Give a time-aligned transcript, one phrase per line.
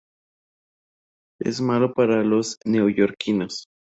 [1.39, 3.67] Es malo para los neoyorquinos.